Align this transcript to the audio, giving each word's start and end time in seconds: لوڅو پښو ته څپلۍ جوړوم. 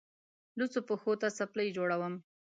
لوڅو 0.57 0.79
پښو 0.87 1.13
ته 1.21 1.27
څپلۍ 1.37 1.67
جوړوم. 1.77 2.13